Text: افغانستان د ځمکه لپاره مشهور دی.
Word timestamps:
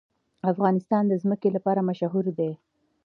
افغانستان 0.51 1.03
د 1.07 1.13
ځمکه 1.23 1.47
لپاره 1.55 1.81
مشهور 1.89 2.25
دی. 2.39 2.51